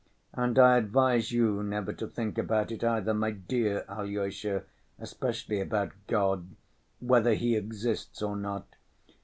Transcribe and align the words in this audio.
And 0.33 0.57
I 0.57 0.77
advise 0.77 1.31
you 1.31 1.61
never 1.61 1.93
to 1.93 2.07
think 2.07 2.39
about 2.39 2.71
it 2.71 2.83
either, 2.83 3.13
my 3.13 3.29
dear 3.29 3.85
Alyosha, 3.87 4.63
especially 4.97 5.61
about 5.61 5.91
God, 6.07 6.47
whether 6.99 7.35
He 7.35 7.55
exists 7.55 8.23
or 8.23 8.35
not. 8.35 8.65